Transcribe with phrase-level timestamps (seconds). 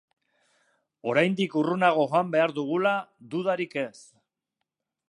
[1.11, 2.95] Oraindik urrunago joan behar dugula,
[3.37, 3.97] dudarik ez.